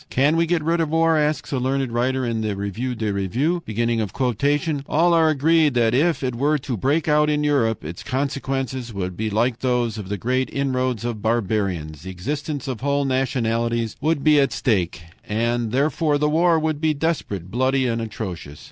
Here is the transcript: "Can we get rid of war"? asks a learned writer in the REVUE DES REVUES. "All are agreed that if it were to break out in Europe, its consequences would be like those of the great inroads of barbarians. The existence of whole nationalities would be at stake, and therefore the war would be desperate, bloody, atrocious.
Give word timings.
"Can 0.09 0.35
we 0.35 0.47
get 0.47 0.63
rid 0.63 0.81
of 0.81 0.89
war"? 0.89 1.15
asks 1.15 1.51
a 1.51 1.59
learned 1.59 1.91
writer 1.91 2.25
in 2.25 2.41
the 2.41 2.55
REVUE 2.55 2.95
DES 2.95 3.11
REVUES. 3.11 3.61
"All 4.89 5.13
are 5.13 5.29
agreed 5.29 5.75
that 5.75 5.93
if 5.93 6.23
it 6.23 6.33
were 6.33 6.57
to 6.57 6.75
break 6.75 7.07
out 7.07 7.29
in 7.29 7.43
Europe, 7.43 7.85
its 7.85 8.01
consequences 8.01 8.91
would 8.91 9.15
be 9.15 9.29
like 9.29 9.59
those 9.59 9.99
of 9.99 10.09
the 10.09 10.17
great 10.17 10.49
inroads 10.51 11.05
of 11.05 11.21
barbarians. 11.21 12.01
The 12.01 12.09
existence 12.09 12.67
of 12.67 12.81
whole 12.81 13.05
nationalities 13.05 13.95
would 14.01 14.23
be 14.23 14.39
at 14.39 14.51
stake, 14.51 15.03
and 15.23 15.71
therefore 15.71 16.17
the 16.17 16.29
war 16.29 16.57
would 16.57 16.81
be 16.81 16.95
desperate, 16.95 17.51
bloody, 17.51 17.85
atrocious. 17.85 18.59